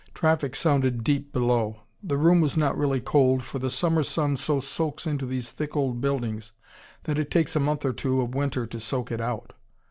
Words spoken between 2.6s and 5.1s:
really cold, for the summer sun so soaks